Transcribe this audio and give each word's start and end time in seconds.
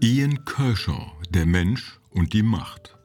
Ian 0.00 0.44
Kershaw, 0.44 1.12
der 1.30 1.46
Mensch 1.46 1.98
und 2.10 2.34
die 2.34 2.42
Macht. 2.42 2.98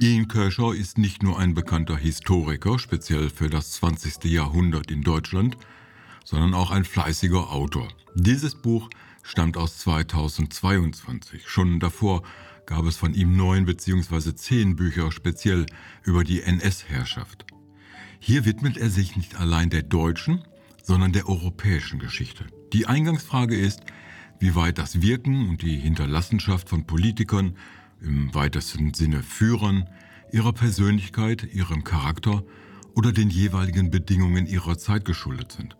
Ian 0.00 0.26
Kershaw 0.26 0.72
ist 0.72 0.98
nicht 0.98 1.22
nur 1.22 1.38
ein 1.38 1.54
bekannter 1.54 1.96
Historiker, 1.96 2.80
speziell 2.80 3.30
für 3.30 3.48
das 3.48 3.70
20. 3.72 4.24
Jahrhundert 4.24 4.90
in 4.90 5.02
Deutschland, 5.02 5.56
sondern 6.24 6.52
auch 6.52 6.72
ein 6.72 6.84
fleißiger 6.84 7.52
Autor. 7.52 7.88
Dieses 8.16 8.60
Buch 8.60 8.90
stammt 9.22 9.56
aus 9.56 9.78
2022. 9.78 11.48
Schon 11.48 11.78
davor 11.78 12.24
gab 12.66 12.86
es 12.86 12.96
von 12.96 13.14
ihm 13.14 13.36
neun 13.36 13.66
bzw. 13.66 14.34
zehn 14.34 14.74
Bücher 14.74 15.12
speziell 15.12 15.64
über 16.02 16.24
die 16.24 16.42
NS-Herrschaft. 16.42 17.46
Hier 18.18 18.44
widmet 18.44 18.76
er 18.76 18.90
sich 18.90 19.16
nicht 19.16 19.36
allein 19.36 19.70
der 19.70 19.82
deutschen, 19.82 20.42
sondern 20.92 21.12
der 21.12 21.26
europäischen 21.26 21.98
Geschichte. 21.98 22.44
Die 22.74 22.86
Eingangsfrage 22.86 23.56
ist, 23.56 23.80
wie 24.40 24.54
weit 24.54 24.76
das 24.76 25.00
Wirken 25.00 25.48
und 25.48 25.62
die 25.62 25.78
Hinterlassenschaft 25.78 26.68
von 26.68 26.84
Politikern, 26.84 27.56
im 28.02 28.34
weitesten 28.34 28.92
Sinne 28.92 29.22
Führern, 29.22 29.88
ihrer 30.32 30.52
Persönlichkeit, 30.52 31.48
ihrem 31.50 31.82
Charakter 31.82 32.44
oder 32.94 33.10
den 33.10 33.30
jeweiligen 33.30 33.90
Bedingungen 33.90 34.46
ihrer 34.46 34.76
Zeit 34.76 35.06
geschuldet 35.06 35.52
sind. 35.52 35.78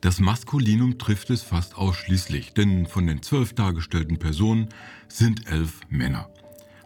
Das 0.00 0.18
Maskulinum 0.18 0.98
trifft 0.98 1.30
es 1.30 1.44
fast 1.44 1.76
ausschließlich, 1.76 2.54
denn 2.54 2.86
von 2.86 3.06
den 3.06 3.22
zwölf 3.22 3.54
dargestellten 3.54 4.18
Personen 4.18 4.68
sind 5.06 5.46
elf 5.46 5.78
Männer, 5.90 6.28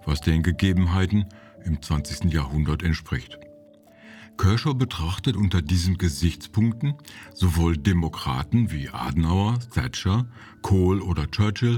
was 0.04 0.20
den 0.20 0.42
Gegebenheiten 0.42 1.24
im 1.64 1.80
20. 1.80 2.30
Jahrhundert 2.30 2.82
entspricht. 2.82 3.38
Kershaw 4.38 4.72
betrachtet 4.72 5.36
unter 5.36 5.60
diesen 5.60 5.98
Gesichtspunkten 5.98 6.94
sowohl 7.34 7.76
Demokraten 7.76 8.70
wie 8.70 8.88
Adenauer, 8.88 9.58
Thatcher, 9.74 10.26
Kohl 10.62 11.02
oder 11.02 11.30
Churchill, 11.30 11.76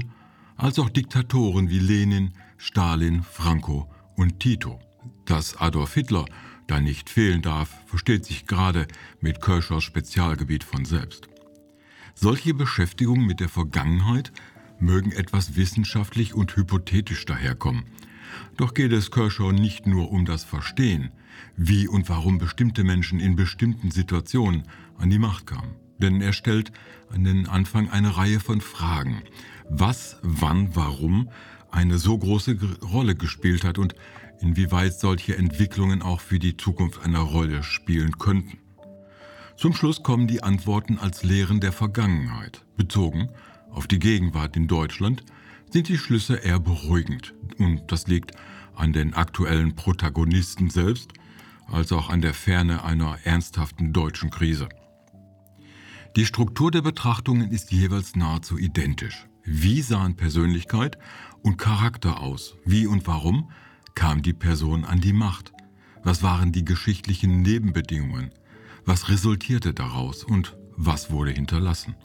als 0.55 0.79
auch 0.79 0.89
Diktatoren 0.89 1.69
wie 1.69 1.79
Lenin, 1.79 2.33
Stalin, 2.57 3.23
Franco 3.23 3.91
und 4.15 4.39
Tito. 4.39 4.79
Dass 5.25 5.57
Adolf 5.57 5.95
Hitler 5.95 6.25
da 6.67 6.79
nicht 6.79 7.09
fehlen 7.09 7.41
darf, 7.41 7.73
versteht 7.87 8.25
sich 8.25 8.45
gerade 8.45 8.87
mit 9.19 9.41
Kershaws 9.41 9.83
Spezialgebiet 9.83 10.63
von 10.63 10.85
selbst. 10.85 11.27
Solche 12.13 12.53
Beschäftigungen 12.53 13.25
mit 13.25 13.39
der 13.39 13.49
Vergangenheit 13.49 14.31
mögen 14.79 15.11
etwas 15.11 15.55
wissenschaftlich 15.55 16.33
und 16.33 16.55
hypothetisch 16.55 17.25
daherkommen. 17.25 17.85
Doch 18.57 18.73
geht 18.73 18.91
es 18.91 19.11
Kershaw 19.11 19.51
nicht 19.51 19.87
nur 19.87 20.11
um 20.11 20.25
das 20.25 20.43
Verstehen, 20.43 21.11
wie 21.57 21.87
und 21.87 22.09
warum 22.09 22.37
bestimmte 22.37 22.83
Menschen 22.83 23.19
in 23.19 23.35
bestimmten 23.35 23.91
Situationen 23.91 24.63
an 24.97 25.09
die 25.09 25.19
Macht 25.19 25.47
kamen. 25.47 25.75
Denn 25.99 26.21
er 26.21 26.33
stellt 26.33 26.71
an 27.09 27.23
den 27.23 27.47
Anfang 27.47 27.89
eine 27.89 28.17
Reihe 28.17 28.39
von 28.39 28.61
Fragen. 28.61 29.21
Was, 29.69 30.17
wann, 30.21 30.75
warum 30.75 31.29
eine 31.71 31.97
so 31.97 32.17
große 32.17 32.57
Rolle 32.81 33.15
gespielt 33.15 33.63
hat 33.63 33.77
und 33.77 33.95
inwieweit 34.39 34.99
solche 34.99 35.37
Entwicklungen 35.37 36.01
auch 36.01 36.19
für 36.19 36.39
die 36.39 36.57
Zukunft 36.57 37.03
eine 37.03 37.19
Rolle 37.19 37.63
spielen 37.63 38.17
könnten. 38.17 38.57
Zum 39.55 39.73
Schluss 39.73 40.01
kommen 40.01 40.27
die 40.27 40.43
Antworten 40.43 40.97
als 40.97 41.23
Lehren 41.23 41.59
der 41.59 41.71
Vergangenheit. 41.71 42.65
Bezogen 42.77 43.29
auf 43.69 43.87
die 43.87 43.99
Gegenwart 43.99 44.57
in 44.57 44.67
Deutschland 44.67 45.23
sind 45.71 45.87
die 45.87 45.97
Schlüsse 45.97 46.35
eher 46.35 46.59
beruhigend. 46.59 47.33
Und 47.57 47.91
das 47.91 48.07
liegt 48.07 48.31
an 48.75 48.93
den 48.93 49.13
aktuellen 49.13 49.75
Protagonisten 49.75 50.69
selbst 50.69 51.13
als 51.67 51.91
auch 51.91 52.09
an 52.09 52.21
der 52.21 52.33
Ferne 52.33 52.83
einer 52.83 53.17
ernsthaften 53.23 53.93
deutschen 53.93 54.29
Krise. 54.29 54.67
Die 56.17 56.25
Struktur 56.25 56.71
der 56.71 56.81
Betrachtungen 56.81 57.51
ist 57.51 57.71
jeweils 57.71 58.15
nahezu 58.15 58.57
identisch. 58.57 59.27
Wie 59.43 59.81
sahen 59.81 60.15
Persönlichkeit 60.15 60.97
und 61.41 61.57
Charakter 61.57 62.19
aus? 62.19 62.55
Wie 62.65 62.85
und 62.85 63.07
warum 63.07 63.51
kam 63.95 64.21
die 64.21 64.33
Person 64.33 64.83
an 64.83 64.99
die 64.99 65.13
Macht? 65.13 65.53
Was 66.03 66.21
waren 66.21 66.51
die 66.51 66.65
geschichtlichen 66.65 67.41
Nebenbedingungen? 67.41 68.31
Was 68.85 69.09
resultierte 69.09 69.73
daraus 69.73 70.23
und 70.23 70.57
was 70.75 71.11
wurde 71.11 71.31
hinterlassen? 71.31 71.95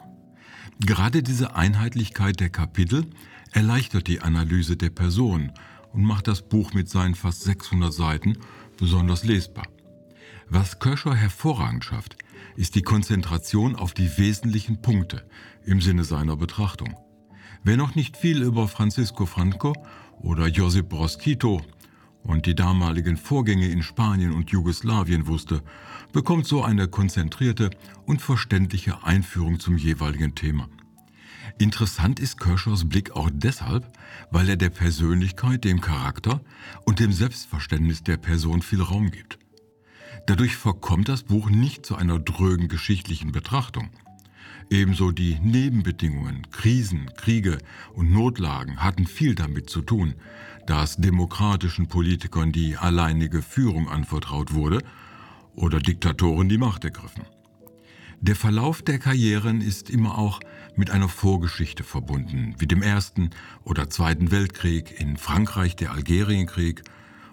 Gerade 0.81 1.23
diese 1.23 1.55
Einheitlichkeit 1.55 2.41
der 2.41 2.51
Kapitel 2.51 3.07
erleichtert 3.53 4.07
die 4.07 4.21
Analyse 4.21 4.77
der 4.77 4.91
Person 4.91 5.53
und 5.93 6.05
macht 6.05 6.29
das 6.29 6.43
Buch 6.43 6.75
mit 6.75 6.89
seinen 6.89 7.15
fast 7.15 7.43
600 7.43 7.93
Seiten 7.93 8.39
besonders 8.77 9.25
lesbar. 9.25 9.67
Was 10.49 10.79
Kershaw 10.79 11.15
hervorragend 11.15 11.85
schafft, 11.85 12.17
ist 12.57 12.75
die 12.75 12.83
Konzentration 12.83 13.77
auf 13.77 13.95
die 13.95 14.17
wesentlichen 14.19 14.81
Punkte 14.81 15.27
im 15.65 15.81
Sinne 15.81 16.05
seiner 16.05 16.37
Betrachtung. 16.37 16.97
Wer 17.65 17.77
noch 17.77 17.95
nicht 17.95 18.17
viel 18.17 18.43
über 18.43 18.69
Francisco 18.69 19.27
Franco 19.27 19.73
oder 20.21 20.47
Josip 20.47 20.89
Broz 20.89 21.19
Tito 21.19 21.63
und 22.27 22.47
die 22.47 22.55
damaligen 22.55 23.17
Vorgänge 23.17 23.69
in 23.69 23.83
Spanien 23.83 24.33
und 24.33 24.51
Jugoslawien 24.51 25.27
wusste, 25.27 25.63
bekommt 26.13 26.47
so 26.47 26.63
eine 26.63 26.89
konzentrierte 26.89 27.71
und 28.05 28.23
verständliche 28.23 29.05
Einführung 29.05 29.61
zum 29.61 29.77
jeweiligen 29.77 30.35
Thema. 30.35 30.69
Interessant 31.59 32.21
ist 32.21 32.39
Kershaws 32.39 32.89
Blick 32.89 33.13
auch 33.13 33.31
deshalb, 33.33 33.91
weil 34.31 34.49
er 34.49 34.57
der 34.57 34.71
Persönlichkeit, 34.71 35.65
dem 35.65 35.81
Charakter 35.81 36.41
und 36.85 37.01
dem 37.01 37.13
Selbstverständnis 37.13 38.03
der 38.03 38.19
Person 38.19 38.63
viel 38.63 38.83
Raum 38.83 39.11
gibt. 39.11 39.39
Dadurch 40.27 40.57
verkommt 40.57 41.09
das 41.09 41.23
Buch 41.23 41.49
nicht 41.49 41.87
zu 41.87 41.97
einer 41.97 42.19
drögen 42.19 42.69
geschichtlichen 42.69 43.33
Betrachtung. 43.33 43.91
Ebenso 44.69 45.13
die 45.13 45.39
Nebenbedingungen, 45.41 46.51
Krisen, 46.51 47.11
Kriege 47.17 47.59
und 47.95 48.11
Notlagen 48.11 48.83
hatten 48.83 49.07
viel 49.07 49.35
damit 49.35 49.71
zu 49.71 49.81
tun, 49.81 50.15
dass 50.67 50.97
demokratischen 50.97 51.87
Politikern 51.87 52.51
die 52.51 52.77
alleinige 52.77 53.43
Führung 53.43 53.89
anvertraut 53.89 54.55
wurde 54.55 54.83
oder 55.55 55.79
Diktatoren 55.79 56.49
die 56.49 56.59
Macht 56.59 56.85
ergriffen. 56.85 57.23
Der 58.21 58.35
Verlauf 58.35 58.83
der 58.83 58.99
Karrieren 58.99 59.61
ist 59.61 59.89
immer 59.89 60.19
auch 60.19 60.41
mit 60.75 60.91
einer 60.91 61.09
Vorgeschichte 61.09 61.85
verbunden, 61.85 62.55
wie 62.59 62.67
dem 62.67 62.83
Ersten 62.83 63.31
oder 63.63 63.89
Zweiten 63.89 64.31
Weltkrieg, 64.31 64.99
in 64.99 65.17
Frankreich 65.17 65.77
der 65.77 65.93
Algerienkrieg 65.93 66.83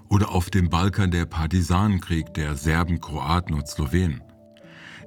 oder 0.09 0.29
auf 0.29 0.49
dem 0.49 0.69
Balkan 0.69 1.09
der 1.09 1.25
Partisanenkrieg 1.25 2.33
der 2.33 2.55
Serben, 2.55 2.99
Kroaten 2.99 3.55
und 3.55 3.67
Slowenen. 3.67 4.21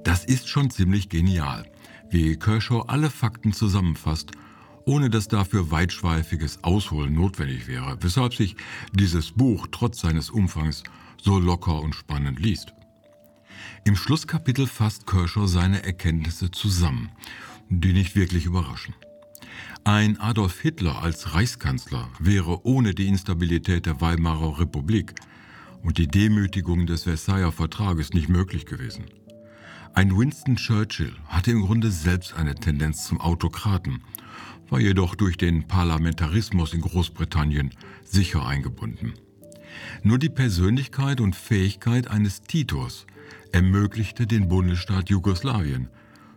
Das 0.03 0.25
ist 0.25 0.49
schon 0.49 0.69
ziemlich 0.71 1.09
genial, 1.09 1.65
wie 2.09 2.37
Kershaw 2.37 2.83
alle 2.87 3.09
Fakten 3.09 3.53
zusammenfasst, 3.53 4.31
ohne 4.85 5.09
dass 5.09 5.27
dafür 5.27 5.69
weitschweifiges 5.69 6.63
Ausholen 6.63 7.13
notwendig 7.13 7.67
wäre, 7.67 7.97
weshalb 8.01 8.33
sich 8.33 8.55
dieses 8.93 9.31
Buch 9.31 9.67
trotz 9.71 9.99
seines 9.99 10.29
Umfangs 10.29 10.83
so 11.21 11.39
locker 11.39 11.81
und 11.81 11.93
spannend 11.93 12.39
liest. 12.39 12.73
Im 13.83 13.95
Schlusskapitel 13.95 14.67
fasst 14.67 15.07
Kershaw 15.07 15.47
seine 15.47 15.83
Erkenntnisse 15.83 16.51
zusammen, 16.51 17.09
die 17.69 17.93
nicht 17.93 18.15
wirklich 18.15 18.45
überraschen. 18.45 18.95
Ein 19.83 20.19
Adolf 20.19 20.59
Hitler 20.59 21.01
als 21.01 21.33
Reichskanzler 21.33 22.09
wäre 22.19 22.65
ohne 22.65 22.93
die 22.93 23.07
Instabilität 23.07 23.85
der 23.85 24.01
Weimarer 24.01 24.59
Republik 24.59 25.15
und 25.83 25.97
die 25.97 26.07
Demütigung 26.07 26.85
des 26.85 27.03
Versailler 27.03 27.51
Vertrages 27.51 28.13
nicht 28.13 28.29
möglich 28.29 28.65
gewesen. 28.65 29.05
Ein 29.97 30.15
Winston 30.15 30.57
Churchill 30.57 31.11
hatte 31.25 31.49
im 31.49 31.63
Grunde 31.65 31.89
selbst 31.89 32.35
eine 32.35 32.53
Tendenz 32.53 33.07
zum 33.07 33.19
Autokraten, 33.19 34.03
war 34.69 34.79
jedoch 34.79 35.15
durch 35.15 35.37
den 35.37 35.67
Parlamentarismus 35.67 36.75
in 36.75 36.81
Großbritannien 36.81 37.71
sicher 38.03 38.45
eingebunden. 38.45 39.15
Nur 40.03 40.19
die 40.19 40.29
Persönlichkeit 40.29 41.19
und 41.19 41.35
Fähigkeit 41.35 42.11
eines 42.11 42.41
Titus 42.41 43.07
ermöglichte 43.51 44.27
den 44.27 44.47
Bundesstaat 44.47 45.09
Jugoslawien, 45.09 45.89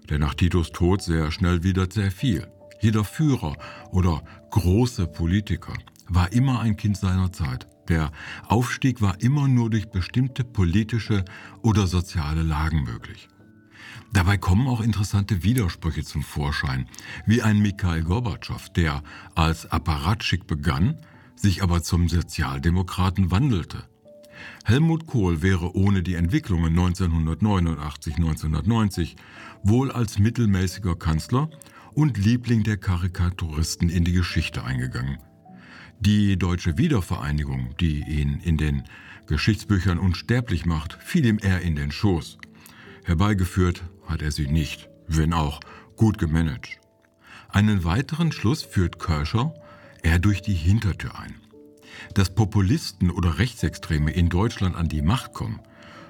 der 0.09 0.19
nach 0.19 0.32
Titos 0.32 0.72
Tod 0.72 1.03
sehr 1.03 1.30
schnell 1.30 1.63
wieder 1.63 1.91
zerfiel. 1.91 2.47
Jeder 2.80 3.04
Führer 3.04 3.59
oder 3.91 4.22
große 4.53 5.06
Politiker 5.06 5.74
war 6.09 6.33
immer 6.33 6.60
ein 6.60 6.78
Kind 6.78 6.97
seiner 6.97 7.30
Zeit. 7.30 7.66
Der 7.91 8.10
Aufstieg 8.48 9.03
war 9.03 9.21
immer 9.21 9.48
nur 9.48 9.68
durch 9.68 9.91
bestimmte 9.91 10.45
politische 10.45 11.27
oder 11.60 11.86
soziale 11.86 12.42
Lagen 12.42 12.84
möglich. 12.84 13.28
Dabei 14.12 14.38
kommen 14.38 14.66
auch 14.66 14.80
interessante 14.80 15.44
Widersprüche 15.44 16.03
zum 16.04 16.22
Vorschein, 16.22 16.86
wie 17.27 17.42
ein 17.42 17.60
Mikhail 17.60 18.03
Gorbatschow, 18.03 18.71
der 18.71 19.03
als 19.34 19.71
Apparatschik 19.71 20.47
begann, 20.47 20.97
sich 21.36 21.62
aber 21.62 21.82
zum 21.82 22.09
Sozialdemokraten 22.09 23.30
wandelte. 23.30 23.84
Helmut 24.65 25.06
Kohl 25.06 25.42
wäre 25.42 25.77
ohne 25.77 26.03
die 26.03 26.15
Entwicklungen 26.15 26.74
1989-1990 26.78 29.16
wohl 29.62 29.92
als 29.92 30.18
mittelmäßiger 30.18 30.97
Kanzler 30.97 31.50
und 31.92 32.16
Liebling 32.18 32.62
der 32.62 32.78
Karikaturisten 32.78 33.88
in 33.88 34.04
die 34.04 34.12
Geschichte 34.12 34.62
eingegangen. 34.65 35.18
Die 36.00 36.38
deutsche 36.38 36.78
Wiedervereinigung, 36.78 37.74
die 37.78 38.00
ihn 38.00 38.41
in 38.41 38.56
den 38.56 38.84
Geschichtsbüchern 39.27 39.98
unsterblich 39.98 40.65
macht, 40.65 40.94
fiel 40.94 41.27
ihm 41.27 41.38
eher 41.42 41.60
in 41.60 41.77
den 41.77 41.92
Schoß. 41.92 42.38
Herbeigeführt 43.04 43.82
hat 44.06 44.22
er 44.22 44.32
sie 44.32 44.47
nicht, 44.47 44.88
wenn 45.06 45.32
auch 45.32 45.60
gut 45.97 46.18
gemanagt. 46.18 46.78
Einen 47.48 47.84
weiteren 47.84 48.32
Schluss 48.32 48.62
führt 48.62 48.98
Kershaw 48.98 49.54
eher 50.02 50.18
durch 50.18 50.42
die 50.42 50.54
Hintertür 50.54 51.18
ein. 51.18 51.34
Dass 52.14 52.34
Populisten 52.34 53.10
oder 53.10 53.38
Rechtsextreme 53.38 54.12
in 54.12 54.28
Deutschland 54.28 54.76
an 54.76 54.88
die 54.88 55.02
Macht 55.02 55.34
kommen, 55.34 55.60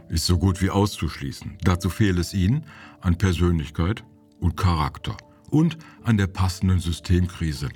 ist 0.08 0.26
so 0.26 0.38
gut 0.38 0.60
wie 0.60 0.70
auszuschließen. 0.70 1.58
Dazu 1.62 1.88
fehlt 1.88 2.19
es 2.19 2.34
ihnen 2.34 2.66
an 3.00 3.16
Persönlichkeit 3.16 4.04
und 4.38 4.56
Charakter 4.56 5.16
und 5.50 5.78
an 6.02 6.16
der 6.16 6.26
passenden 6.26 6.81
Systemkrise, 6.81 7.69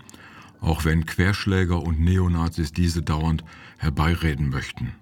auch 0.60 0.84
wenn 0.84 1.06
Querschläger 1.06 1.82
und 1.82 2.00
Neonazis 2.00 2.72
diese 2.72 3.02
dauernd 3.02 3.44
herbeireden 3.78 4.48
möchten. 4.48 4.92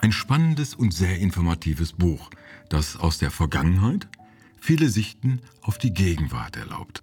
Ein 0.00 0.12
spannendes 0.12 0.74
und 0.74 0.92
sehr 0.92 1.18
informatives 1.18 1.92
Buch, 1.92 2.30
das 2.68 2.96
aus 2.96 3.18
der 3.18 3.30
Vergangenheit 3.30 4.08
viele 4.60 4.88
Sichten 4.88 5.40
auf 5.62 5.78
die 5.78 5.94
Gegenwart 5.94 6.56
erlaubt. 6.56 7.02